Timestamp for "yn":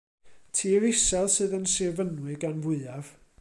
1.59-1.67